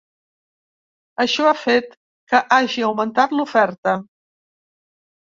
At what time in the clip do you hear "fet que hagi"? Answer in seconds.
1.63-2.85